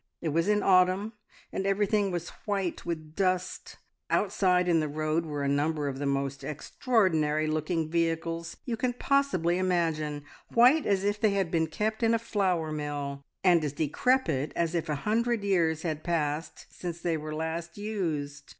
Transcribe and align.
It 0.19 0.29
was 0.29 0.47
in 0.47 0.63
autumn, 0.63 1.13
and 1.53 1.67
everything 1.67 2.09
was 2.09 2.29
white 2.47 2.87
with 2.87 3.15
dust. 3.15 3.77
Outside 4.09 4.67
in 4.67 4.79
the 4.79 4.87
road 4.87 5.27
were 5.27 5.43
a 5.43 5.47
number 5.47 5.87
of 5.87 5.99
the 5.99 6.07
most 6.07 6.43
extraordinary 6.43 7.45
looking 7.45 7.87
vehicles 7.87 8.57
you 8.65 8.75
can 8.75 8.93
possibly 8.93 9.59
imagine, 9.59 10.23
white 10.55 10.87
as 10.87 11.03
if 11.03 11.21
they 11.21 11.33
had 11.35 11.51
been 11.51 11.67
kept 11.67 12.01
in 12.01 12.15
a 12.15 12.17
flour 12.17 12.71
mill, 12.71 13.25
and 13.43 13.63
as 13.63 13.73
decrepit 13.73 14.51
as 14.55 14.73
if 14.73 14.89
a 14.89 14.95
hundred 15.05 15.43
years 15.43 15.83
had 15.83 16.03
passed 16.03 16.65
since 16.71 16.99
they 16.99 17.15
were 17.15 17.35
last 17.35 17.77
used. 17.77 18.49